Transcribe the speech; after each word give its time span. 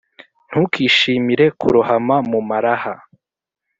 Ntukishimire 0.49 1.45
kurohama 1.59 2.17
mu 2.29 2.39
maraha, 2.49 2.93